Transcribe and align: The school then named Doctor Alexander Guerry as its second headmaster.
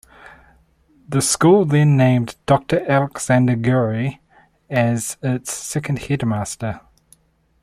The 1.07 1.21
school 1.21 1.63
then 1.63 1.95
named 1.95 2.35
Doctor 2.47 2.83
Alexander 2.89 3.55
Guerry 3.55 4.19
as 4.67 5.17
its 5.21 5.53
second 5.53 5.99
headmaster. 5.99 6.81